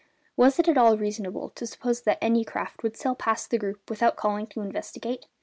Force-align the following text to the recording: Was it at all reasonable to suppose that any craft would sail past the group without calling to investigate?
Was 0.35 0.57
it 0.57 0.67
at 0.67 0.79
all 0.79 0.97
reasonable 0.97 1.49
to 1.51 1.67
suppose 1.67 2.01
that 2.01 2.17
any 2.23 2.43
craft 2.43 2.81
would 2.81 2.97
sail 2.97 3.13
past 3.13 3.51
the 3.51 3.59
group 3.59 3.87
without 3.87 4.15
calling 4.15 4.47
to 4.47 4.61
investigate? 4.61 5.27